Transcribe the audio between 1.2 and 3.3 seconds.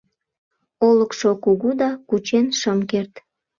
кугу да, кучен шым керт.